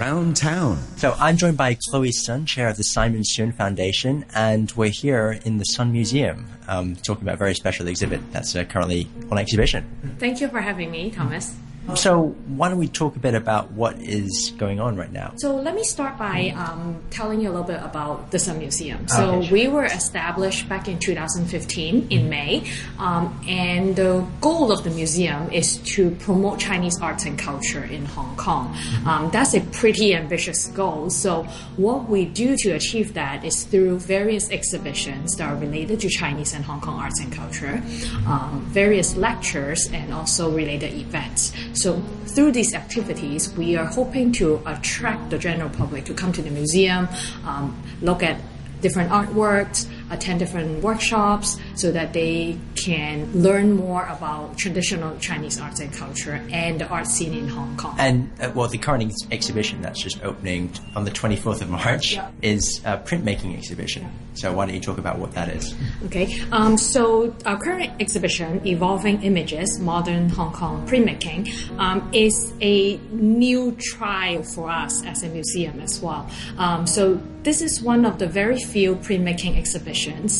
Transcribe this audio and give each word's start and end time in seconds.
Round 0.00 0.36
Town. 0.36 0.76
So 0.96 1.14
I'm 1.20 1.36
joined 1.36 1.56
by 1.56 1.78
Chloe 1.88 2.10
Sun, 2.10 2.46
chair 2.46 2.66
of 2.66 2.76
the 2.76 2.82
Simon 2.82 3.22
Sun 3.22 3.52
Foundation, 3.52 4.24
and 4.34 4.72
we're 4.72 4.90
here 4.90 5.38
in 5.44 5.58
the 5.58 5.64
Sun 5.66 5.92
Museum 5.92 6.48
um, 6.66 6.96
talking 6.96 7.22
about 7.22 7.34
a 7.34 7.38
very 7.38 7.54
special 7.54 7.86
exhibit 7.86 8.20
that's 8.32 8.56
uh, 8.56 8.64
currently 8.64 9.08
on 9.30 9.38
exhibition. 9.38 9.84
Thank 10.18 10.40
you 10.40 10.48
for 10.48 10.60
having 10.60 10.90
me, 10.90 11.12
Thomas. 11.12 11.54
So 11.94 12.28
why 12.48 12.70
don't 12.70 12.78
we 12.78 12.88
talk 12.88 13.14
a 13.14 13.18
bit 13.18 13.34
about 13.34 13.70
what 13.72 13.98
is 14.00 14.52
going 14.56 14.80
on 14.80 14.96
right 14.96 15.12
now? 15.12 15.32
So 15.36 15.54
let 15.56 15.74
me 15.74 15.84
start 15.84 16.16
by 16.18 16.54
um, 16.56 17.02
telling 17.10 17.40
you 17.40 17.50
a 17.50 17.52
little 17.52 17.66
bit 17.66 17.80
about 17.82 18.30
the 18.30 18.38
Sun 18.38 18.58
Museum. 18.58 19.06
So 19.06 19.34
Okay, 19.36 19.46
sure. 19.46 19.52
we 19.52 19.68
were 19.68 19.84
established 19.84 20.68
back 20.68 20.88
in 20.88 20.98
2015 20.98 22.08
in 22.10 22.28
May, 22.28 22.64
um, 22.98 23.38
and 23.46 23.94
the 23.94 24.26
goal 24.40 24.72
of 24.72 24.82
the 24.82 24.90
museum 24.90 25.52
is 25.52 25.76
to 25.94 26.10
promote 26.12 26.58
Chinese 26.58 26.98
arts 27.00 27.26
and 27.26 27.38
culture 27.38 27.84
in 27.84 28.06
Hong 28.06 28.34
Kong. 28.36 28.74
Um, 29.06 29.30
that's 29.30 29.54
a 29.54 29.60
pretty 29.60 30.14
ambitious 30.14 30.66
goal. 30.68 31.10
So 31.10 31.42
what 31.76 32.08
we 32.08 32.24
do 32.24 32.56
to 32.58 32.70
achieve 32.72 33.14
that 33.14 33.44
is 33.44 33.64
through 33.64 33.98
various 34.00 34.50
exhibitions 34.50 35.36
that 35.36 35.48
are 35.48 35.56
related 35.56 36.00
to 36.00 36.08
Chinese 36.08 36.54
and 36.54 36.64
Hong 36.64 36.80
Kong 36.80 36.98
arts 36.98 37.20
and 37.20 37.30
culture, 37.32 37.82
um, 38.26 38.64
various 38.70 39.14
lectures, 39.16 39.88
and 39.92 40.12
also 40.14 40.50
related 40.50 40.94
events. 40.94 41.52
So 41.74 42.00
through 42.26 42.52
these 42.52 42.74
activities, 42.74 43.52
we 43.56 43.76
are 43.76 43.86
hoping 43.86 44.32
to 44.32 44.62
attract 44.66 45.30
the 45.30 45.38
general 45.38 45.70
public 45.70 46.04
to 46.06 46.14
come 46.14 46.32
to 46.32 46.42
the 46.42 46.50
museum, 46.50 47.08
um, 47.44 47.76
look 48.00 48.22
at 48.22 48.40
different 48.80 49.10
artworks, 49.10 49.88
attend 50.10 50.38
different 50.40 50.82
workshops, 50.82 51.58
so 51.76 51.90
that 51.92 52.12
they 52.12 52.58
can 52.74 53.30
learn 53.32 53.72
more 53.76 54.04
about 54.06 54.58
traditional 54.58 55.16
Chinese 55.18 55.60
arts 55.60 55.80
and 55.80 55.92
culture 55.92 56.40
and 56.50 56.80
the 56.80 56.88
art 56.88 57.06
scene 57.06 57.32
in 57.32 57.48
Hong 57.48 57.76
Kong. 57.76 57.94
And 57.98 58.30
uh, 58.40 58.50
well, 58.54 58.68
the 58.68 58.78
current 58.78 59.04
ex- 59.04 59.16
exhibition 59.30 59.80
that's 59.82 60.02
just 60.02 60.22
opening 60.24 60.72
on 60.96 61.04
the 61.04 61.10
24th 61.10 61.62
of 61.62 61.70
March 61.70 62.14
Yeah. 62.14 62.30
is 62.42 62.80
a 62.84 62.98
printmaking 62.98 63.56
exhibition. 63.56 64.10
So 64.34 64.52
why 64.52 64.66
don't 64.66 64.74
you 64.74 64.80
talk 64.80 64.98
about 64.98 65.18
what 65.18 65.32
that 65.32 65.48
is? 65.48 65.74
Okay, 66.06 66.40
um, 66.50 66.76
so 66.76 67.34
our 67.46 67.56
current 67.58 67.92
exhibition, 68.00 68.66
Evolving 68.66 69.22
Images, 69.22 69.78
Modern 69.78 70.28
Hong 70.30 70.52
Kong 70.52 70.86
Printmaking, 70.86 71.48
um, 71.78 72.10
is 72.12 72.52
a 72.60 72.96
new 73.12 73.72
trial 73.80 74.42
for 74.42 74.68
us 74.68 75.04
as 75.06 75.22
a 75.22 75.28
museum 75.28 75.80
as 75.80 76.00
well. 76.02 76.28
Um, 76.58 76.86
so 76.86 77.20
this 77.44 77.62
is 77.62 77.80
one 77.80 78.04
of 78.04 78.18
the 78.18 78.26
very 78.26 78.58
few 78.58 78.96
printmaking 78.96 79.56
exhibitions 79.56 79.93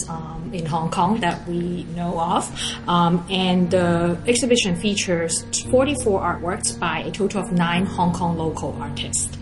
um, 0.08 0.43
in 0.54 0.66
Hong 0.66 0.90
Kong 0.90 1.20
that 1.20 1.46
we 1.48 1.84
know 1.96 2.18
of, 2.20 2.48
um, 2.88 3.26
and 3.28 3.70
the 3.70 4.16
exhibition 4.26 4.76
features 4.76 5.42
44 5.70 6.20
artworks 6.20 6.78
by 6.78 7.00
a 7.00 7.10
total 7.10 7.42
of 7.42 7.52
nine 7.52 7.84
Hong 7.86 8.12
Kong 8.12 8.38
local 8.38 8.72
artists. 8.80 9.36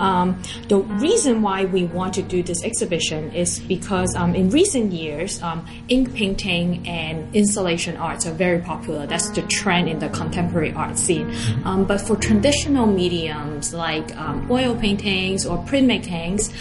Um, 0.00 0.40
the 0.68 0.78
reason 0.78 1.42
why 1.42 1.66
we 1.66 1.84
want 1.84 2.14
to 2.14 2.22
do 2.22 2.42
this 2.42 2.64
exhibition 2.64 3.32
is 3.32 3.60
because 3.60 4.16
um, 4.16 4.34
in 4.34 4.48
recent 4.50 4.92
years, 4.92 5.40
um, 5.42 5.66
ink 5.88 6.14
painting 6.14 6.88
and 6.88 7.34
installation 7.34 7.96
arts 7.96 8.26
are 8.26 8.32
very 8.32 8.60
popular. 8.60 9.06
That's 9.06 9.28
the 9.30 9.42
trend 9.42 9.88
in 9.88 9.98
the 9.98 10.08
contemporary 10.08 10.72
art 10.72 10.98
scene. 10.98 11.32
Um, 11.64 11.84
but 11.84 12.00
for 12.00 12.16
traditional 12.16 12.86
mediums 12.86 13.74
like 13.74 14.16
um, 14.16 14.50
oil 14.50 14.74
paintings 14.74 15.44
or 15.44 15.58
printmakings, 15.58 16.52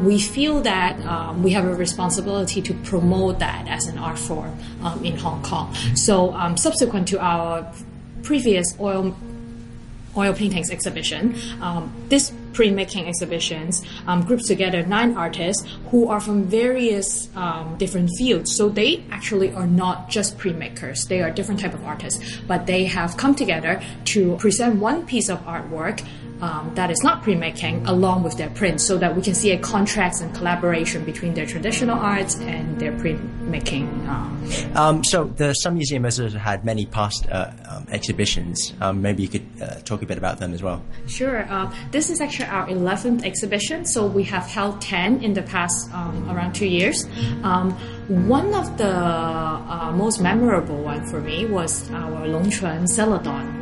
we 0.00 0.18
feel 0.20 0.62
that 0.62 0.96
we 1.38 1.50
have 1.50 1.64
a 1.64 1.74
responsibility 1.74 2.62
to 2.62 2.72
promote 2.84 3.15
that 3.38 3.66
as 3.68 3.86
an 3.86 3.98
art 3.98 4.18
form 4.18 4.56
um, 4.82 5.04
in 5.04 5.16
Hong 5.18 5.42
Kong. 5.42 5.74
So 5.94 6.32
um, 6.34 6.56
subsequent 6.56 7.08
to 7.08 7.18
our 7.20 7.72
previous 8.22 8.78
oil 8.80 9.16
oil 10.16 10.32
paintings 10.32 10.70
exhibition. 10.70 11.36
Um, 11.60 11.92
this 12.08 12.32
printmaking 12.52 13.06
exhibitions 13.06 13.84
um, 14.06 14.22
groups 14.22 14.46
together 14.46 14.82
nine 14.82 15.14
artists 15.14 15.62
who 15.90 16.08
are 16.08 16.20
from 16.20 16.44
various 16.44 17.28
um, 17.36 17.76
different 17.76 18.08
fields. 18.16 18.56
So 18.56 18.70
they 18.70 19.04
actually 19.10 19.52
are 19.52 19.66
not 19.66 20.08
just 20.08 20.38
printmakers; 20.38 21.06
they 21.08 21.20
are 21.22 21.30
different 21.30 21.60
type 21.60 21.74
of 21.74 21.84
artists, 21.84 22.38
but 22.46 22.66
they 22.66 22.84
have 22.84 23.16
come 23.16 23.34
together 23.34 23.82
to 24.06 24.36
present 24.38 24.76
one 24.76 25.06
piece 25.06 25.28
of 25.28 25.44
artwork. 25.44 26.02
Um, 26.40 26.74
that 26.74 26.90
is 26.90 27.02
not 27.02 27.22
printmaking 27.22 27.88
along 27.88 28.22
with 28.22 28.36
their 28.36 28.50
prints 28.50 28.84
so 28.84 28.98
that 28.98 29.16
we 29.16 29.22
can 29.22 29.34
see 29.34 29.52
a 29.52 29.58
contrast 29.58 30.22
and 30.22 30.34
collaboration 30.34 31.04
between 31.04 31.32
their 31.34 31.46
traditional 31.46 31.98
arts 31.98 32.36
and 32.36 32.78
their 32.78 32.92
printmaking 32.92 34.06
um, 34.06 34.36
Um, 34.74 35.04
so 35.04 35.24
the 35.24 35.54
Sun 35.54 35.74
Museum 35.74 36.04
has 36.04 36.18
had 36.18 36.64
many 36.64 36.86
past 36.86 37.26
uh, 37.30 37.50
um, 37.68 37.86
exhibitions. 37.90 38.72
Um, 38.80 39.02
maybe 39.02 39.22
you 39.22 39.28
could 39.28 39.46
uh, 39.60 39.80
talk 39.84 40.02
a 40.02 40.06
bit 40.06 40.18
about 40.18 40.38
them 40.38 40.52
as 40.52 40.62
well. 40.62 40.82
Sure. 41.06 41.50
Uh, 41.50 41.72
this 41.90 42.10
is 42.10 42.20
actually 42.20 42.46
our 42.46 42.66
11th 42.68 43.24
exhibition, 43.24 43.84
so 43.84 44.06
we 44.06 44.22
have 44.24 44.46
held 44.46 44.80
10 44.80 45.22
in 45.22 45.34
the 45.34 45.42
past 45.42 45.90
um, 45.92 46.28
around 46.30 46.54
two 46.54 46.66
years. 46.66 47.04
Um, 47.42 47.72
one 48.08 48.54
of 48.54 48.76
the 48.78 48.88
uh, 48.88 49.92
most 49.94 50.20
memorable 50.20 50.82
one 50.82 51.06
for 51.06 51.20
me 51.20 51.46
was 51.46 51.90
our 51.90 52.26
Longquan 52.26 52.86
Celadon 52.88 53.55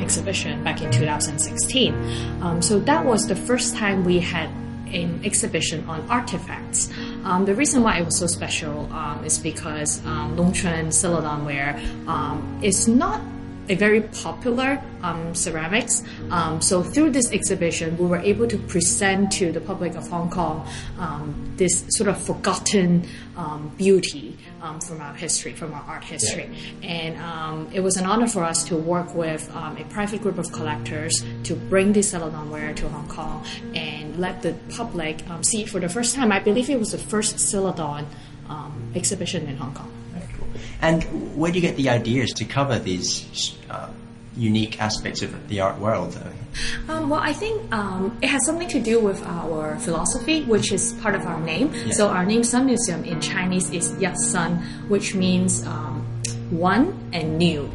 exhibition 0.00 0.62
back 0.64 0.82
in 0.82 0.90
2016. 0.90 1.94
Um, 2.42 2.62
so 2.62 2.78
that 2.80 3.04
was 3.04 3.26
the 3.26 3.36
first 3.36 3.74
time 3.74 4.04
we 4.04 4.20
had 4.20 4.48
an 4.94 5.20
exhibition 5.24 5.88
on 5.88 6.08
artifacts. 6.08 6.90
Um, 7.24 7.44
the 7.44 7.54
reason 7.54 7.82
why 7.82 7.98
it 7.98 8.04
was 8.04 8.18
so 8.18 8.26
special 8.26 8.92
um, 8.92 9.24
is 9.24 9.38
because 9.38 10.04
um, 10.06 10.36
Longquan 10.36 10.92
Celadon 10.92 11.44
Ware 11.44 11.80
um, 12.06 12.60
is 12.62 12.86
not 12.86 13.20
a 13.68 13.74
very 13.74 14.02
popular 14.02 14.82
um, 15.02 15.34
ceramics. 15.34 16.02
Um, 16.30 16.60
so 16.60 16.82
through 16.82 17.10
this 17.10 17.30
exhibition, 17.32 17.96
we 17.96 18.06
were 18.06 18.18
able 18.18 18.46
to 18.48 18.58
present 18.58 19.32
to 19.32 19.52
the 19.52 19.60
public 19.60 19.94
of 19.94 20.08
Hong 20.08 20.30
Kong 20.30 20.66
um, 20.98 21.52
this 21.56 21.84
sort 21.88 22.08
of 22.08 22.20
forgotten 22.20 23.06
um, 23.36 23.72
beauty 23.76 24.36
um, 24.62 24.80
from 24.80 25.00
our 25.00 25.14
history, 25.14 25.52
from 25.52 25.72
our 25.72 25.82
art 25.82 26.04
history. 26.04 26.48
And 26.82 27.18
um, 27.18 27.68
it 27.72 27.80
was 27.80 27.96
an 27.96 28.06
honor 28.06 28.26
for 28.26 28.44
us 28.44 28.64
to 28.64 28.76
work 28.76 29.14
with 29.14 29.50
um, 29.54 29.76
a 29.76 29.84
private 29.84 30.22
group 30.22 30.38
of 30.38 30.50
collectors 30.52 31.24
to 31.44 31.54
bring 31.54 31.92
this 31.92 32.10
Celadon 32.10 32.50
ware 32.50 32.72
to 32.74 32.88
Hong 32.88 33.08
Kong 33.08 33.44
and 33.74 34.18
let 34.18 34.42
the 34.42 34.54
public 34.70 35.28
um, 35.30 35.42
see 35.42 35.62
it 35.62 35.68
for 35.68 35.80
the 35.80 35.88
first 35.88 36.14
time. 36.14 36.32
I 36.32 36.38
believe 36.38 36.70
it 36.70 36.78
was 36.78 36.92
the 36.92 36.98
first 36.98 37.38
Celadon 37.38 38.06
um, 38.48 38.92
exhibition 38.94 39.48
in 39.48 39.56
Hong 39.56 39.74
Kong. 39.74 40.03
And 40.80 41.36
where 41.36 41.50
do 41.50 41.58
you 41.58 41.62
get 41.62 41.76
the 41.76 41.88
ideas 41.88 42.32
to 42.34 42.44
cover 42.44 42.78
these 42.78 43.56
uh, 43.70 43.88
unique 44.36 44.80
aspects 44.80 45.22
of 45.22 45.48
the 45.48 45.60
art 45.60 45.78
world? 45.78 46.18
Um, 46.88 47.08
well, 47.08 47.20
I 47.20 47.32
think 47.32 47.72
um, 47.72 48.16
it 48.22 48.28
has 48.28 48.44
something 48.46 48.68
to 48.68 48.80
do 48.80 49.00
with 49.00 49.22
our 49.24 49.78
philosophy, 49.78 50.42
which 50.44 50.72
is 50.72 50.92
part 50.94 51.14
of 51.14 51.22
our 51.26 51.40
name. 51.40 51.72
So 51.92 52.08
our 52.08 52.24
name 52.24 52.44
Sun 52.44 52.66
Museum 52.66 53.04
in 53.04 53.20
Chinese 53.20 53.70
is 53.70 53.96
Yat 54.00 54.16
Sun, 54.18 54.58
which 54.88 55.14
means 55.14 55.66
um, 55.66 56.06
one 56.50 57.10
and 57.12 57.38
new. 57.38 57.70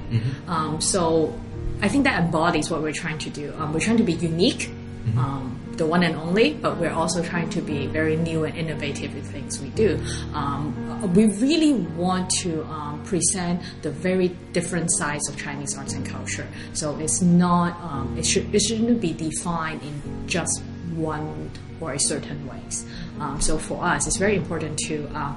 Um, 0.48 0.80
so 0.81 1.34
I 1.81 1.88
think 1.88 2.04
that 2.06 2.24
embodies 2.24 2.70
what 2.70 2.81
we're 2.81 2.94
trying 2.94 3.18
to 3.20 3.30
do. 3.30 3.54
Um, 3.58 3.74
we're 3.74 3.80
trying 3.80 3.98
to 3.98 4.04
be 4.04 4.14
unique, 4.14 4.70
um, 5.18 5.60
the 5.80 5.86
one 5.86 6.04
and 6.04 6.16
only, 6.16 6.54
but 6.54 6.78
we're 6.78 6.92
also 6.92 7.24
trying 7.24 7.50
to 7.50 7.62
be 7.62 7.88
very 7.88 8.18
new 8.18 8.44
and 8.44 8.56
innovative 8.56 9.16
in 9.16 9.24
things 9.24 9.60
we 9.62 9.70
do. 9.70 10.00
Um, 10.34 11.14
we 11.16 11.26
really 11.38 11.74
want 11.74 12.30
to 12.42 12.64
um, 12.66 13.02
present 13.06 13.62
the 13.82 13.90
very 13.90 14.28
different 14.52 14.92
sides 14.92 15.28
of 15.30 15.38
Chinese 15.38 15.78
arts 15.78 15.94
and 15.94 16.06
culture. 16.06 16.48
So 16.74 17.00
it's 17.00 17.22
not, 17.22 17.80
um, 17.82 18.16
it, 18.18 18.26
should, 18.26 18.54
it 18.54 18.60
shouldn't 18.60 19.00
be 19.00 19.14
defined 19.14 19.82
in 19.82 20.28
just 20.28 20.62
one 20.96 21.50
or 21.80 21.94
a 21.94 22.00
certain 22.00 22.46
ways. 22.46 22.86
Um, 23.22 23.40
so 23.40 23.58
for 23.58 23.82
us, 23.82 24.06
it's 24.06 24.18
very 24.18 24.36
important 24.36 24.78
to 24.80 25.10
uh, 25.16 25.34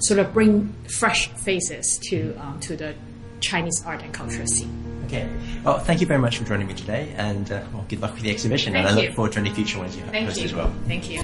sort 0.00 0.20
of 0.20 0.32
bring 0.34 0.74
fresh 0.98 1.28
faces 1.28 1.98
to 2.10 2.34
um, 2.36 2.60
to 2.60 2.76
the 2.76 2.94
Chinese 3.40 3.82
art 3.86 4.02
and 4.02 4.12
culture 4.12 4.46
scene. 4.46 4.85
Okay. 5.06 5.28
Well, 5.64 5.78
thank 5.78 6.00
you 6.00 6.06
very 6.06 6.18
much 6.18 6.38
for 6.38 6.44
joining 6.44 6.66
me 6.66 6.74
today, 6.74 7.14
and 7.16 7.50
uh, 7.50 7.62
well, 7.72 7.84
good 7.88 8.00
luck 8.00 8.14
with 8.14 8.24
the 8.24 8.30
exhibition. 8.30 8.72
Thank 8.72 8.86
and 8.86 8.88
I 8.88 8.90
Thank 8.90 9.02
look 9.02 9.10
you. 9.10 9.14
forward 9.14 9.32
to 9.32 9.38
any 9.38 9.50
future 9.50 9.78
ones 9.78 9.96
you 9.96 10.02
Thank 10.04 10.26
host 10.26 10.38
you. 10.38 10.46
as 10.46 10.54
well. 10.54 10.74
Thank 10.88 11.08
you. 11.08 11.20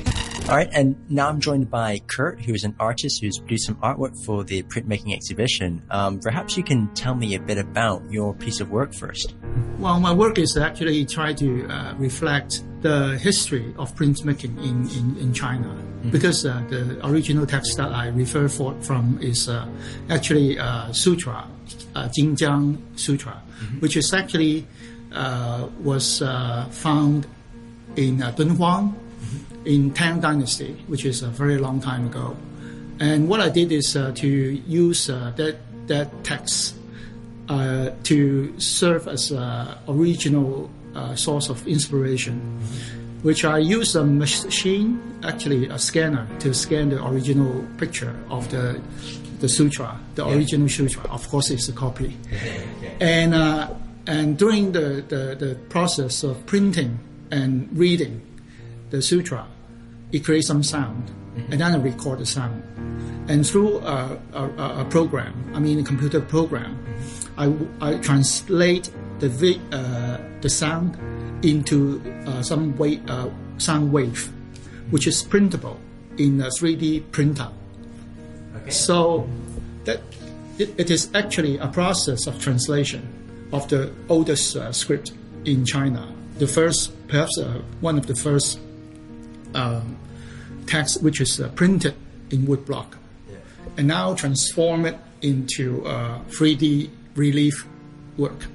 All 0.49 0.57
right, 0.57 0.69
and 0.73 0.95
now 1.11 1.29
I'm 1.29 1.41
joined 1.41 1.69
by 1.69 2.01
Kurt, 2.07 2.41
who 2.41 2.55
is 2.55 2.63
an 2.63 2.77
artist 2.79 3.21
who's 3.21 3.39
produced 3.39 3.67
some 3.67 3.77
artwork 3.77 4.15
for 4.25 4.45
the 4.45 4.63
printmaking 4.63 5.15
exhibition. 5.15 5.83
Um, 5.91 6.21
perhaps 6.21 6.57
you 6.57 6.63
can 6.63 6.95
tell 6.95 7.17
me 7.17 7.35
a 7.35 7.41
bit 7.41 7.59
about 7.59 8.09
your 8.09 8.35
piece 8.35 8.61
of 8.61 8.71
work 8.71 8.95
first. 8.95 9.35
Well, 9.79 9.99
my 9.99 10.13
work 10.13 10.39
is 10.39 10.57
actually 10.57 11.05
try 11.05 11.33
to 11.35 11.67
uh, 11.67 11.95
reflect 11.97 12.63
the 12.83 13.19
history 13.19 13.75
of 13.79 13.95
printmaking 13.97 14.59
in, 14.59 14.89
in, 14.91 15.17
in 15.19 15.35
China. 15.35 15.77
Because 16.11 16.45
uh, 16.45 16.63
the 16.69 16.99
original 17.07 17.47
text 17.47 17.77
that 17.77 17.93
I 17.93 18.09
refer 18.09 18.49
for, 18.49 18.75
from 18.83 19.19
is 19.23 19.49
uh, 19.49 19.67
actually 20.11 20.59
uh, 20.59 20.93
sutra, 20.93 21.47
uh, 21.95 22.09
Jingang 22.09 22.79
Sutra, 22.99 23.41
which 23.81 23.97
is 23.97 24.13
actually 24.13 24.67
uh, 25.13 25.69
was 25.81 26.23
uh, 26.23 26.67
found 26.71 27.27
in 27.97 28.23
uh, 28.23 28.33
Dunhuang 28.33 28.95
in 29.65 29.93
Tang 29.93 30.21
Dynasty, 30.21 30.83
which 30.89 31.05
is 31.05 31.23
a 31.23 31.29
very 31.29 31.59
long 31.59 31.81
time 31.81 32.07
ago. 32.07 32.37
And 32.99 33.29
what 33.29 33.41
I 33.41 33.49
did 33.49 33.73
is 33.73 33.97
uh, 33.97 34.13
to 34.17 34.29
use 34.29 35.09
uh, 35.11 35.33
that 35.37 35.57
that 35.87 36.25
text 36.25 36.77
uh, 37.49 37.91
to 38.05 38.59
serve 38.59 39.09
as 39.09 39.33
uh, 39.33 39.77
original 39.89 40.71
uh, 40.95 41.15
source 41.15 41.49
of 41.49 41.67
inspiration, 41.67 42.61
which 43.23 43.45
I 43.45 43.59
use 43.59 43.95
a 43.95 44.05
machine, 44.05 45.01
actually 45.23 45.69
a 45.69 45.79
scanner, 45.79 46.27
to 46.41 46.53
scan 46.53 46.91
the 46.91 47.05
original 47.05 47.65
picture 47.79 48.15
of 48.31 48.51
the 48.51 48.81
the 49.41 49.49
sutra, 49.49 49.99
the 50.15 50.27
original 50.27 50.69
sutra. 50.69 51.03
Of 51.11 51.29
course, 51.29 51.51
it's 51.51 51.69
a 51.69 51.73
copy. 51.73 52.17
And 53.01 53.35
uh, 53.35 53.69
and 54.07 54.39
during 54.39 54.73
the, 54.73 55.05
the, 55.09 55.35
the 55.35 55.55
process 55.69 56.23
of 56.23 56.45
printing 56.47 56.99
and 57.31 57.69
reading 57.77 58.21
the 58.91 59.03
sutra, 59.03 59.47
it 60.13 60.25
creates 60.25 60.47
some 60.47 60.63
sound, 60.63 61.11
and 61.51 61.61
then 61.61 61.75
I 61.75 61.77
record 61.77 62.19
the 62.21 62.27
sound. 62.27 62.63
And 63.29 63.47
through 63.47 63.79
a, 63.79 64.19
a, 64.33 64.81
a 64.81 64.85
program, 64.85 65.53
I 65.55 65.61
mean 65.61 65.79
a 65.79 65.85
computer 65.85 66.21
program, 66.21 66.79
I, 67.37 67.53
I 67.81 67.95
translate 67.99 68.91
the 69.21 69.29
vi- 69.29 69.61
uh, 69.73 70.19
the 70.41 70.51
sound 70.51 70.97
into 71.43 72.03
uh, 72.27 72.43
some 72.43 72.77
wa- 72.77 73.01
uh, 73.09 73.29
sound 73.59 73.93
wave, 73.93 74.31
which 74.91 75.07
is 75.07 75.23
printable 75.23 75.79
in 76.19 76.41
a 76.41 76.49
3D 76.49 77.11
printer. 77.11 77.49
Okay. 78.57 78.71
So 78.71 79.29
that 79.85 80.01
it, 80.59 80.75
it 80.79 80.91
is 80.91 81.09
actually 81.15 81.59
a 81.59 81.69
process 81.69 82.27
of 82.27 82.41
translation 82.41 83.49
of 83.53 83.69
the 83.69 83.93
oldest 84.09 84.57
uh, 84.57 84.73
script 84.73 85.13
in 85.45 85.65
China. 85.65 86.07
The 86.39 86.47
first, 86.47 86.93
perhaps 87.09 87.39
uh, 87.39 87.61
one 87.81 87.99
of 87.99 88.07
the 88.07 88.15
first 88.15 88.59
um, 89.55 89.97
text 90.67 91.03
which 91.03 91.21
is 91.21 91.41
uh, 91.41 91.49
printed 91.51 91.95
in 92.31 92.47
woodblock, 92.47 92.95
and 93.77 93.89
now 93.89 94.15
transform 94.15 94.87
it 94.87 94.99
into 95.21 95.85
uh, 95.87 96.19
3D 96.31 96.91
relief 97.15 97.67
work. 98.17 98.47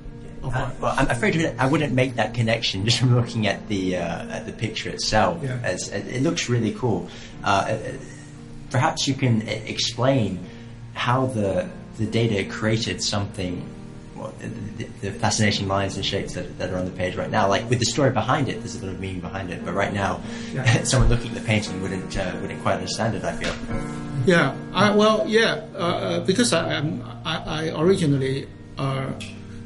Uh, 0.54 0.70
well, 0.82 0.96
I'm 0.98 1.10
afraid 1.10 1.56
I 1.60 1.68
wouldn't 1.68 1.94
make 1.94 2.16
that 2.16 2.34
connection 2.34 2.86
just 2.90 3.00
from 3.00 3.16
looking 3.16 3.48
at 3.48 3.68
the 3.68 3.98
uh, 3.98 4.28
at 4.36 4.46
the 4.46 4.54
picture 4.54 4.90
itself. 4.90 5.42
Yeah. 5.44 5.60
As 5.64 5.90
it 5.90 6.08
it 6.08 6.22
looks 6.22 6.50
really 6.50 6.72
cool. 6.74 7.10
Uh, 7.44 7.48
uh, 7.48 7.78
perhaps 8.70 9.08
you 9.08 9.14
can 9.14 9.42
e- 9.48 9.52
explain 9.68 10.40
how 10.94 11.28
the 11.28 11.70
the 11.98 12.06
data 12.06 12.44
created 12.50 13.02
something. 13.02 13.64
Well, 14.16 14.34
the, 14.40 14.86
the, 15.02 15.12
fascinating 15.12 15.68
lines 15.68 15.96
and 15.96 16.04
shapes 16.04 16.34
that, 16.34 16.58
that 16.58 16.72
are 16.72 16.78
on 16.80 16.86
the 16.86 16.92
page 16.92 17.16
right 17.16 17.30
now. 17.30 17.48
Like 17.48 17.70
with 17.70 17.78
the 17.78 17.86
story 17.86 18.10
behind 18.10 18.50
it, 18.50 18.58
there's 18.62 18.76
a 18.82 18.84
lot 18.84 18.96
of 18.96 19.00
meaning 19.00 19.22
behind 19.22 19.52
it. 19.52 19.64
But 19.64 19.76
right 19.76 19.94
now, 19.94 20.22
Yeah. 20.52 20.82
someone 20.92 21.08
looking 21.08 21.30
at 21.30 21.36
the 21.36 21.46
painting 21.46 21.80
wouldn't 21.84 22.18
uh, 22.18 22.36
wouldn't 22.42 22.60
quite 22.64 22.76
understand 22.82 23.14
it. 23.14 23.24
I 23.24 23.34
feel. 23.34 23.54
Yeah, 24.26 24.56
I, 24.74 24.90
well, 24.96 25.24
yeah, 25.28 25.62
uh, 25.76 25.78
uh, 25.78 26.20
because 26.26 26.52
I 26.52 26.82
I, 27.24 27.36
I 27.70 27.80
originally, 27.80 28.48
uh, 28.80 29.12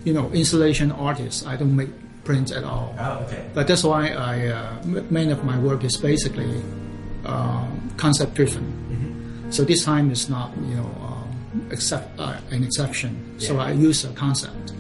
you 0.03 0.13
know, 0.13 0.29
installation 0.31 0.91
artist. 0.91 1.47
I 1.47 1.55
don't 1.55 1.75
make 1.75 1.89
prints 2.23 2.51
at 2.51 2.63
all. 2.63 2.95
Oh, 2.99 3.23
okay. 3.25 3.49
But 3.53 3.67
that's 3.67 3.83
why 3.83 4.09
I 4.09 4.47
uh, 4.47 4.83
many 4.85 5.31
of 5.31 5.43
my 5.43 5.57
work 5.59 5.83
is 5.83 5.97
basically 5.97 6.61
um, 7.25 7.91
concept 7.97 8.35
driven. 8.35 9.47
So 9.51 9.63
this 9.63 9.83
time 9.83 10.11
is 10.11 10.29
not 10.29 10.55
you 10.57 10.75
know 10.75 10.91
um, 11.01 11.67
except 11.71 12.19
uh, 12.19 12.37
an 12.51 12.63
exception. 12.63 13.39
So 13.39 13.59
I 13.59 13.71
use 13.71 14.05
a 14.05 14.13
concept 14.13 14.73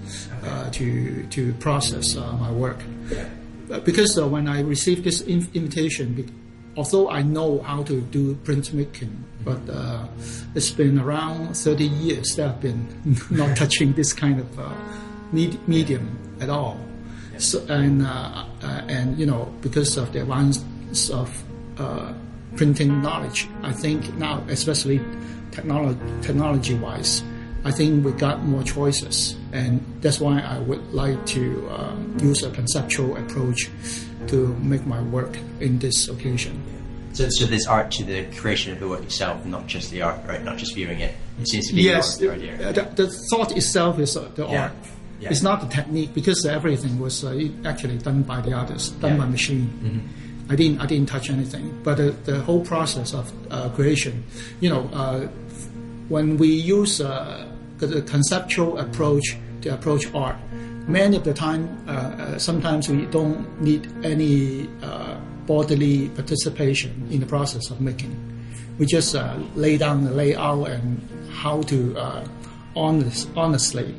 uh, 0.43 0.69
to 0.71 1.23
to 1.27 1.53
process 1.53 2.15
uh, 2.15 2.31
my 2.33 2.51
work. 2.51 2.79
Uh, 3.71 3.79
because 3.79 4.17
uh, 4.17 4.27
when 4.27 4.47
I 4.47 4.61
received 4.61 5.03
this 5.05 5.21
in- 5.21 5.47
invitation, 5.53 6.29
although 6.75 7.09
I 7.09 7.21
know 7.21 7.59
how 7.59 7.83
to 7.83 8.01
do 8.01 8.35
printmaking, 8.43 9.11
but 9.45 9.59
uh, 9.69 10.07
it's 10.55 10.71
been 10.71 10.99
around 10.99 11.55
30 11.55 11.85
years 11.85 12.35
that 12.35 12.49
I've 12.49 12.61
been 12.61 12.87
not 13.31 13.55
touching 13.61 13.93
this 13.93 14.13
kind 14.13 14.39
of 14.39 14.59
uh, 14.59 14.69
med- 15.31 15.67
medium 15.67 16.17
at 16.39 16.49
all. 16.49 16.77
So, 17.37 17.65
and 17.69 18.03
uh, 18.05 18.45
uh, 18.61 18.81
and 18.87 19.17
you 19.17 19.25
know 19.25 19.51
because 19.61 19.97
of 19.97 20.11
the 20.13 20.21
advance 20.21 20.63
of 21.09 21.29
uh, 21.79 22.13
printing 22.55 23.01
knowledge, 23.01 23.47
I 23.63 23.71
think 23.73 24.13
now, 24.15 24.43
especially 24.49 25.01
technology 25.51 25.99
technology 26.21 26.75
wise, 26.75 27.23
I 27.65 27.71
think 27.71 28.05
we 28.05 28.11
got 28.11 28.43
more 28.43 28.63
choices, 28.63 29.35
and 29.53 29.83
that's 30.01 30.19
why 30.19 30.39
I 30.39 30.59
would 30.59 30.93
like 30.93 31.25
to 31.27 31.67
um, 31.71 32.17
use 32.21 32.43
a 32.43 32.51
conceptual 32.51 33.15
approach 33.17 33.69
to 34.27 34.47
make 34.61 34.85
my 34.85 35.01
work 35.01 35.35
in 35.59 35.79
this 35.79 36.07
occasion. 36.09 36.61
So, 37.13 37.27
so 37.29 37.45
there's 37.45 37.65
art 37.67 37.91
to 37.93 38.03
the 38.05 38.23
creation 38.37 38.71
of 38.71 38.79
the 38.79 38.87
work 38.87 39.01
itself, 39.03 39.43
not 39.45 39.67
just 39.67 39.89
the 39.91 40.01
art, 40.03 40.21
right? 40.27 40.43
Not 40.43 40.57
just 40.57 40.75
viewing 40.75 40.99
it. 41.01 41.13
It 41.41 41.47
seems 41.47 41.67
to 41.69 41.73
be 41.75 41.81
Yes, 41.81 42.17
the 42.17 42.27
the 42.27 42.33
idea. 42.33 42.73
the, 42.73 43.03
the 43.03 43.11
thought 43.31 43.51
itself 43.57 43.99
is 43.99 44.15
uh, 44.15 44.29
the 44.35 44.45
Yeah. 44.47 44.63
art. 44.63 44.71
Yeah. 45.21 45.29
It's 45.29 45.43
not 45.43 45.61
the 45.61 45.67
technique 45.67 46.13
because 46.15 46.43
everything 46.45 46.99
was 46.99 47.23
uh, 47.23 47.47
actually 47.63 47.99
done 47.99 48.23
by 48.23 48.41
the 48.41 48.57
others, 48.57 48.89
done 48.89 49.11
Yeah. 49.11 49.17
by 49.19 49.25
machine. 49.27 49.67
Mm-hmm. 49.83 50.51
I 50.51 50.55
didn't 50.55 50.81
I 50.81 50.85
didn't 50.87 51.07
touch 51.09 51.29
anything, 51.29 51.79
but 51.83 51.97
the, 51.97 52.11
the 52.25 52.41
whole 52.41 52.65
process 52.65 53.13
of 53.13 53.31
uh, 53.51 53.69
creation, 53.69 54.23
you 54.59 54.69
know, 54.69 54.89
uh, 54.91 55.27
when 56.09 56.37
we 56.37 56.47
use 56.47 56.99
uh, 56.99 57.47
the 57.77 58.01
conceptual 58.01 58.77
approach 58.79 59.37
to 59.61 59.73
approach 59.73 60.11
art, 60.13 60.35
many 60.87 61.15
of 61.15 61.23
the 61.23 61.33
time, 61.33 61.69
uh, 61.87 61.91
uh, 61.91 62.37
sometimes 62.39 62.89
we 62.89 63.05
don't 63.05 63.61
need 63.61 63.87
any 64.03 64.67
uh, 64.81 65.15
bodily 65.45 66.09
participation 66.09 67.07
in 67.11 67.19
the 67.19 67.25
process 67.27 67.69
of 67.69 67.79
making. 67.79 68.11
We 68.79 68.87
just 68.87 69.15
uh, 69.15 69.37
lay 69.55 69.77
down 69.77 70.03
the 70.03 70.11
layout 70.11 70.67
and 70.69 70.99
how 71.31 71.61
to 71.63 71.97
uh, 71.97 72.25
honest, 72.75 73.29
honestly 73.37 73.95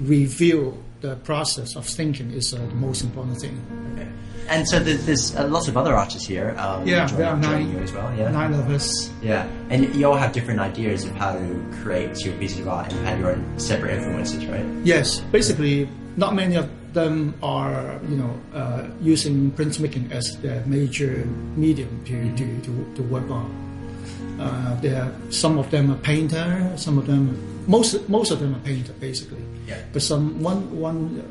review 0.00 0.82
the 1.00 1.16
process 1.16 1.76
of 1.76 1.86
thinking 1.86 2.30
is 2.32 2.54
uh, 2.54 2.58
the 2.58 2.74
most 2.74 3.02
important 3.02 3.40
thing. 3.40 3.60
Okay. 3.94 4.08
And 4.48 4.66
so 4.68 4.78
there's, 4.78 5.04
there's 5.06 5.34
a 5.34 5.46
lot 5.46 5.68
of 5.68 5.76
other 5.76 5.94
artists 5.94 6.26
here. 6.26 6.54
Um, 6.56 6.86
Yeah, 6.86 7.06
joining, 7.06 7.16
there 7.18 7.32
are 7.32 7.36
nine, 7.36 7.70
you 7.72 7.78
as 7.78 7.92
well. 7.92 8.14
Yeah. 8.16 8.30
nine 8.30 8.54
of 8.54 8.70
us. 8.70 9.10
Yeah, 9.20 9.46
and 9.70 9.92
you 9.94 10.06
all 10.06 10.16
have 10.16 10.32
different 10.32 10.60
ideas 10.60 11.04
of 11.04 11.12
how 11.16 11.32
to 11.32 11.64
create 11.82 12.24
your 12.24 12.34
pieces 12.38 12.60
of 12.60 12.68
art 12.68 12.92
and 12.92 13.06
have 13.06 13.18
your 13.18 13.32
own 13.32 13.58
separate 13.58 13.94
influences, 13.98 14.46
right? 14.46 14.64
Yes, 14.84 15.20
basically, 15.32 15.88
not 16.16 16.34
many 16.34 16.54
of 16.56 16.68
them 16.94 17.34
are, 17.42 18.00
you 18.08 18.16
know, 18.16 18.40
uh, 18.54 18.86
using 19.02 19.50
printmaking 19.50 20.10
as 20.12 20.38
their 20.38 20.64
major 20.64 21.26
medium 21.56 22.02
to, 22.04 22.34
to, 22.36 22.60
to, 22.62 22.94
to 22.94 23.02
work 23.02 23.28
on. 23.30 23.50
Uh, 24.40 24.78
there, 24.80 25.12
some 25.30 25.58
of 25.58 25.70
them 25.70 25.90
are 25.90 25.98
painter, 25.98 26.72
some 26.76 26.98
of 26.98 27.06
them, 27.06 27.36
most 27.66 28.08
most 28.08 28.30
of 28.30 28.40
them 28.40 28.54
are 28.54 28.60
painter, 28.60 28.92
basically. 29.00 29.42
Yeah. 29.66 29.78
But 29.92 30.02
some 30.02 30.42
one 30.42 30.80
one 30.80 31.22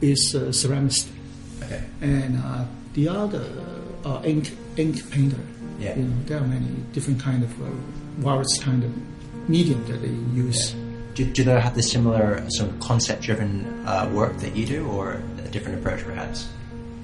is 0.00 0.34
uh, 0.34 0.50
ceramist, 0.52 1.08
Okay. 1.62 1.82
and 2.00 2.36
uh, 2.38 2.64
the 2.94 3.08
other 3.08 3.44
uh, 4.04 4.20
ink 4.24 4.52
ink 4.76 5.08
painter. 5.10 5.40
Yeah. 5.78 5.96
You 5.96 6.04
know, 6.04 6.16
there 6.26 6.38
are 6.38 6.46
many 6.46 6.66
different 6.92 7.20
kind 7.20 7.42
of 7.42 7.50
uh, 7.62 7.66
various 8.18 8.62
kind 8.62 8.84
of 8.84 8.92
medium 9.48 9.84
that 9.86 10.00
they 10.02 10.14
use. 10.38 10.74
Do, 11.14 11.24
do 11.24 11.44
they 11.44 11.60
have 11.60 11.74
the 11.74 11.82
similar 11.82 12.44
sort 12.50 12.70
of 12.70 12.80
concept-driven 12.80 13.84
uh, 13.86 14.10
work 14.12 14.36
that 14.38 14.56
you 14.56 14.66
do, 14.66 14.86
or 14.86 15.22
a 15.44 15.48
different 15.48 15.78
approach, 15.78 16.02
perhaps? 16.04 16.48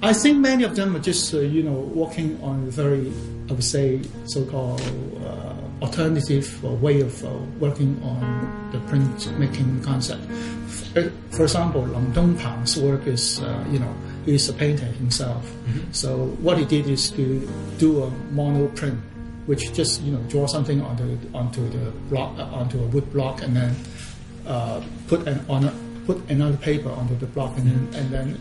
I 0.02 0.14
think 0.14 0.38
many 0.38 0.64
of 0.64 0.76
them 0.76 0.97
are 0.97 1.00
just, 1.00 1.35
uh, 1.35 1.40
you 1.40 1.62
know, 1.62 1.73
working 1.73 2.40
on 2.42 2.66
a 2.69 2.71
very, 2.71 3.12
I 3.50 3.52
would 3.52 3.64
say, 3.64 4.00
so-called 4.25 4.80
uh, 5.23 5.85
alternative 5.85 6.64
uh, 6.64 6.69
way 6.69 7.02
of 7.02 7.23
uh, 7.23 7.28
working 7.59 8.00
on 8.02 8.71
the 8.73 8.78
printmaking 8.88 9.85
concept. 9.85 10.23
Uh, 10.97 11.11
For 11.30 11.42
example, 11.42 11.83
Lam 11.83 12.12
Tung-pang's 12.14 12.78
work 12.78 13.07
is, 13.07 13.40
uh, 13.40 13.64
you 13.71 13.78
know, 13.78 13.95
he's 14.25 14.49
a 14.49 14.54
painter 14.54 14.87
himself. 14.87 15.45
So 15.92 16.28
what 16.40 16.57
he 16.57 16.64
did 16.64 16.87
is 16.88 17.11
to 17.11 17.47
do 17.78 18.02
a 18.04 18.11
mono 18.33 18.69
print, 18.69 18.99
which 19.47 19.73
just, 19.75 20.00
you 20.02 20.12
know, 20.12 20.23
draw 20.28 20.47
something 20.47 20.80
onto 20.80 21.19
onto 21.35 21.69
the 21.69 21.90
block, 22.09 22.38
uh, 22.38 22.45
onto 22.45 22.78
a 22.80 22.87
wood 22.87 23.12
block, 23.12 23.42
and 23.42 23.54
then 23.54 23.76
uh, 24.47 24.80
put 25.09 25.26
an 25.28 25.45
on 25.49 25.64
a, 25.64 25.73
put 26.07 26.19
another 26.30 26.57
paper 26.57 26.90
onto 26.90 27.16
the 27.16 27.26
block, 27.26 27.57
and 27.59 27.66
then 27.66 28.00
and 28.00 28.11
then 28.11 28.38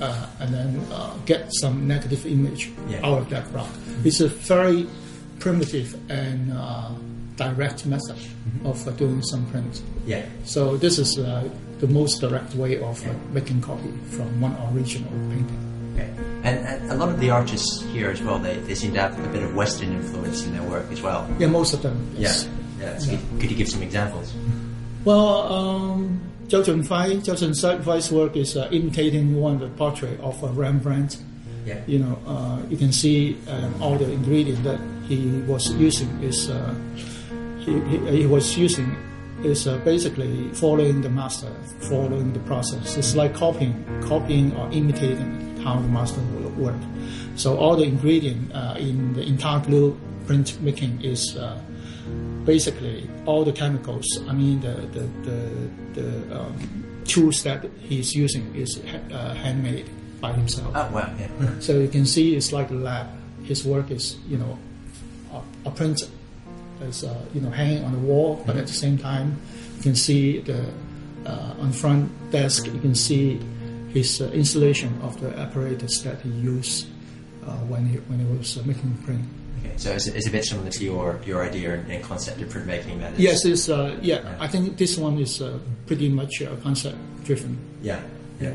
uh, 0.00 0.26
and 0.40 0.52
then 0.54 0.80
uh, 0.92 1.14
get 1.26 1.48
some 1.60 1.86
negative 1.86 2.26
image 2.26 2.70
Yeah. 2.88 3.00
out 3.06 3.18
of 3.18 3.30
that 3.30 3.50
block. 3.52 3.68
It's 4.04 4.20
a 4.20 4.28
very 4.28 4.86
primitive 5.38 5.94
and 6.10 6.52
uh, 6.52 6.90
direct 7.36 7.86
method 7.86 8.16
of 8.64 8.86
uh, 8.86 8.90
doing 8.92 9.22
some 9.22 9.46
print. 9.50 9.82
Yeah. 10.06 10.24
So 10.44 10.76
this 10.76 10.98
is 10.98 11.18
uh, 11.18 11.48
the 11.78 11.86
most 11.88 12.20
direct 12.20 12.54
way 12.54 12.80
of 12.80 13.06
uh, 13.06 13.12
making 13.32 13.60
copy 13.62 13.92
from 14.10 14.40
one 14.40 14.56
original 14.72 15.10
painting. 15.30 15.64
Okay. 15.94 16.10
And, 16.44 16.58
and 16.66 16.90
a 16.92 16.94
lot 16.94 17.08
of 17.08 17.20
the 17.20 17.30
artists 17.30 17.82
here 17.92 18.10
as 18.10 18.22
well, 18.22 18.38
they, 18.38 18.56
they 18.58 18.74
seem 18.74 18.94
to 18.94 19.00
have 19.00 19.18
a 19.24 19.28
bit 19.28 19.42
of 19.42 19.54
Western 19.54 19.92
influence 19.92 20.44
in 20.44 20.52
their 20.52 20.62
work 20.62 20.86
as 20.90 21.02
well. 21.02 21.28
Yeah, 21.38 21.48
most 21.48 21.74
of 21.74 21.82
them. 21.82 22.14
Yes. 22.16 22.48
Yeah. 22.80 22.98
So 22.98 23.18
Could 23.40 23.50
you 23.50 23.56
give 23.56 23.68
some 23.68 23.82
examples? 23.82 24.32
Well, 25.04 25.52
um, 25.52 26.20
Zhao 26.48 26.64
Junfei, 26.64 27.16
Zhao 27.20 27.36
Junfei's 27.36 28.10
work 28.10 28.34
is 28.34 28.56
uh, 28.56 28.70
imitating 28.72 29.36
one 29.36 29.54
of 29.54 29.60
the 29.60 29.68
portrait 29.68 30.18
of 30.20 30.42
uh, 30.42 30.48
Rembrandt. 30.48 31.18
Yeah. 31.66 31.82
You 31.86 31.98
know, 31.98 32.18
uh, 32.26 32.62
you 32.70 32.78
can 32.78 32.90
see 32.90 33.36
um, 33.48 33.82
all 33.82 33.98
the 33.98 34.10
ingredients 34.10 34.62
that 34.62 34.80
he 35.06 35.42
was 35.42 35.70
using 35.74 36.08
is 36.22 36.48
uh, 36.48 36.74
he, 37.58 37.78
he, 37.80 38.20
he 38.20 38.26
was 38.26 38.56
using 38.56 38.96
is 39.44 39.68
uh, 39.68 39.76
basically 39.78 40.48
following 40.54 41.02
the 41.02 41.10
master, 41.10 41.52
following 41.80 42.32
the 42.32 42.40
process. 42.40 42.96
It's 42.96 43.14
like 43.14 43.34
copying, 43.34 43.84
copying 44.08 44.56
or 44.56 44.70
imitating 44.72 45.58
how 45.58 45.78
the 45.78 45.88
master 45.88 46.20
will 46.20 46.50
work. 46.52 46.80
So 47.36 47.58
all 47.58 47.76
the 47.76 47.84
ingredient 47.84 48.52
uh, 48.54 48.76
in 48.78 49.12
the 49.12 49.22
entire 49.22 49.60
glue 49.60 50.00
print 50.26 50.58
making 50.62 51.02
is 51.02 51.36
uh, 51.36 51.60
basically 52.48 53.06
all 53.26 53.44
the 53.44 53.52
chemicals. 53.52 54.06
I 54.26 54.32
mean 54.32 54.60
the 54.60 54.74
the 54.96 55.04
the, 55.28 55.38
the 55.98 56.08
um, 56.40 56.54
tools 57.04 57.42
that 57.44 57.60
he's 57.88 58.16
using 58.16 58.44
is 58.56 58.80
uh, 59.12 59.34
handmade 59.44 59.88
by 60.20 60.32
himself. 60.32 60.72
Oh 60.74 60.88
wow! 60.96 61.12
Yeah. 61.20 61.28
So 61.66 61.72
you 61.78 61.88
can 61.88 62.06
see 62.06 62.36
it's 62.36 62.50
like 62.50 62.70
a 62.70 62.78
lab. 62.88 63.06
His 63.44 63.64
work 63.64 63.90
is 63.90 64.16
you 64.32 64.38
know 64.38 64.58
a, 65.36 65.68
a 65.68 65.70
print 65.70 66.08
is 66.80 67.04
uh, 67.04 67.12
you 67.34 67.40
know 67.44 67.50
hanging 67.50 67.84
on 67.84 67.92
the 67.92 68.02
wall, 68.10 68.42
but 68.46 68.56
at 68.56 68.66
the 68.66 68.78
same 68.84 68.96
time 68.96 69.36
you 69.76 69.82
can 69.82 69.96
see 70.06 70.40
the 70.40 70.60
uh, 71.26 71.62
on 71.62 71.70
front 71.72 72.08
desk 72.32 72.64
you 72.66 72.80
can 72.80 72.94
see 72.94 73.36
his 73.92 74.20
uh, 74.22 74.30
installation 74.32 74.90
of 75.02 75.20
the 75.20 75.28
apparatus 75.36 76.00
that 76.00 76.20
he 76.24 76.30
used 76.30 76.86
uh, 77.44 77.60
when 77.68 77.84
he 77.84 77.96
when 78.08 78.18
he 78.24 78.28
was 78.38 78.56
uh, 78.56 78.62
making 78.64 78.96
print. 79.04 79.24
Okay, 79.58 79.72
so 79.76 79.92
it's, 79.92 80.06
it's 80.06 80.26
a 80.26 80.30
bit 80.30 80.44
similar 80.44 80.70
to 80.70 80.84
your, 80.84 81.20
your 81.26 81.42
idea 81.44 81.74
and, 81.74 81.90
and 81.90 82.02
concept 82.04 82.40
of 82.40 82.48
printmaking. 82.48 83.00
That 83.00 83.14
is, 83.14 83.20
Yes, 83.20 83.44
it's 83.44 83.68
uh, 83.68 83.96
yeah, 84.02 84.36
I 84.40 84.46
think 84.48 84.76
this 84.76 84.96
one 84.96 85.18
is 85.18 85.40
uh, 85.42 85.58
pretty 85.86 86.08
much 86.08 86.42
uh, 86.42 86.54
concept 86.62 86.96
driven. 87.24 87.58
Yeah. 87.82 88.00
Yeah. 88.40 88.54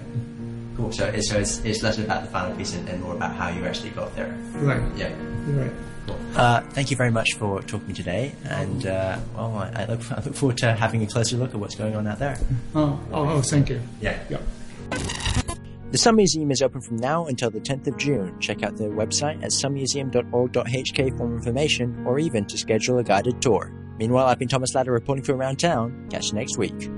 Cool. 0.78 0.92
So, 0.92 1.06
it's- 1.08 1.30
so 1.30 1.38
it's, 1.40 1.60
it's 1.66 1.84
less 1.84 2.00
about 2.00 2.24
the 2.24 2.30
final 2.30 2.56
piece 2.58 2.74
and, 2.74 2.88
and 2.90 3.02
more 3.02 3.16
about 3.16 3.36
how 3.36 3.50
you 3.50 3.66
actually 3.66 3.92
got 3.92 4.16
there. 4.16 4.36
Right. 4.56 4.82
Yeah. 4.98 5.12
Right. 5.48 5.72
Cool. 6.08 6.18
Uh, 6.36 6.62
thank 6.72 6.90
you 6.92 6.98
very 6.98 7.12
much 7.12 7.34
for 7.38 7.62
talking 7.62 7.94
today, 7.94 8.34
and 8.46 8.86
uh, 8.86 9.18
well, 9.36 9.56
I, 9.56 9.84
I, 9.84 9.86
look, 9.86 10.12
I 10.12 10.20
look 10.22 10.36
forward 10.36 10.58
to 10.58 10.74
having 10.74 11.02
a 11.04 11.08
closer 11.08 11.38
look 11.38 11.52
at 11.54 11.60
what's 11.60 11.76
going 11.76 11.96
on 11.96 12.08
out 12.08 12.20
there. 12.20 12.38
Oh, 12.76 13.00
oh, 13.12 13.30
oh 13.30 13.42
thank 13.42 13.70
you. 13.70 13.80
Yeah. 14.02 14.20
Yeah. 14.30 14.40
The 15.94 16.00
Sun 16.00 16.16
Museum 16.16 16.50
is 16.50 16.64
open 16.64 16.82
from 16.82 16.98
now 16.98 17.28
until 17.28 17.52
the 17.52 17.60
10th 17.60 17.86
of 17.86 17.98
June. 17.98 18.40
Check 18.40 18.64
out 18.64 18.76
their 18.78 18.90
website 18.90 19.44
at 19.44 19.52
sunmuseum.org.hk 19.52 21.18
for 21.18 21.28
more 21.28 21.38
information 21.38 22.04
or 22.08 22.18
even 22.18 22.46
to 22.46 22.58
schedule 22.58 22.98
a 22.98 23.04
guided 23.04 23.40
tour. 23.44 23.72
Meanwhile, 24.00 24.26
I've 24.26 24.40
been 24.40 24.48
Thomas 24.48 24.74
Ladder 24.74 24.92
reporting 24.92 25.24
from 25.24 25.40
around 25.40 25.58
town. 25.58 26.08
Catch 26.10 26.30
you 26.30 26.34
next 26.34 26.58
week. 26.58 26.90